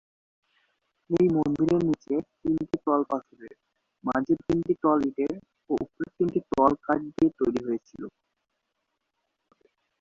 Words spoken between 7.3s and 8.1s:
তৈরী হয়েছিল।